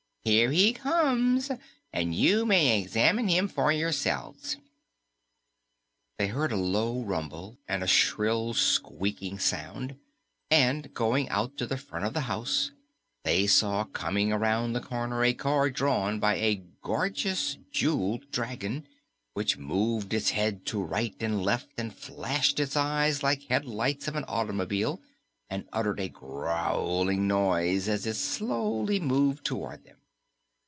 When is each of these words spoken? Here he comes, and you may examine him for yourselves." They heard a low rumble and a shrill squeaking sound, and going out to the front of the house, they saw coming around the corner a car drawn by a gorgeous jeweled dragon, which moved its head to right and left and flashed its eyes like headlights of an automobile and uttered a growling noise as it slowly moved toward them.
Here 0.23 0.51
he 0.51 0.71
comes, 0.73 1.49
and 1.91 2.13
you 2.13 2.45
may 2.45 2.79
examine 2.79 3.27
him 3.27 3.47
for 3.47 3.71
yourselves." 3.71 4.55
They 6.19 6.27
heard 6.27 6.51
a 6.51 6.55
low 6.57 7.01
rumble 7.01 7.57
and 7.67 7.81
a 7.81 7.87
shrill 7.87 8.53
squeaking 8.53 9.39
sound, 9.39 9.95
and 10.51 10.93
going 10.93 11.27
out 11.29 11.57
to 11.57 11.65
the 11.65 11.75
front 11.75 12.05
of 12.05 12.13
the 12.13 12.21
house, 12.21 12.69
they 13.23 13.47
saw 13.47 13.83
coming 13.83 14.31
around 14.31 14.73
the 14.73 14.79
corner 14.79 15.23
a 15.23 15.33
car 15.33 15.71
drawn 15.71 16.19
by 16.19 16.35
a 16.35 16.61
gorgeous 16.83 17.57
jeweled 17.71 18.29
dragon, 18.29 18.87
which 19.33 19.57
moved 19.57 20.13
its 20.13 20.29
head 20.29 20.67
to 20.67 20.83
right 20.83 21.15
and 21.19 21.41
left 21.41 21.73
and 21.79 21.95
flashed 21.95 22.59
its 22.59 22.77
eyes 22.77 23.23
like 23.23 23.47
headlights 23.49 24.07
of 24.07 24.15
an 24.15 24.25
automobile 24.27 25.01
and 25.49 25.67
uttered 25.73 25.99
a 25.99 26.09
growling 26.09 27.27
noise 27.27 27.89
as 27.89 28.05
it 28.05 28.13
slowly 28.13 28.99
moved 28.99 29.43
toward 29.43 29.83
them. 29.83 29.97